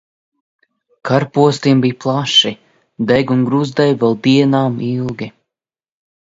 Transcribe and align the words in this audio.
Kara 1.09 1.27
postījumi 1.35 1.83
bija 1.83 1.97
plaši, 2.05 2.53
dega 3.11 3.37
un 3.37 3.45
gruzdēja 3.51 3.99
vēl 4.05 4.19
dienām 4.29 4.81
ilgi. 4.91 5.31